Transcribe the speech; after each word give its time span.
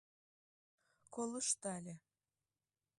Колыштале. 1.13 1.95